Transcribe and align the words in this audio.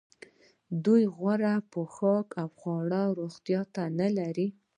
دوی 0.85 1.03
غوره 1.17 1.53
پوښاک 1.71 2.27
او 2.41 2.49
خواړه 2.59 2.99
او 3.07 3.11
روغتیا 3.21 3.61
نلري 3.99 4.47